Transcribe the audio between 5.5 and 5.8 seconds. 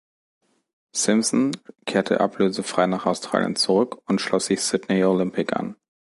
an.